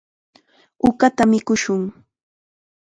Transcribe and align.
Uqata 0.87 1.23
mikushun. 1.31 1.81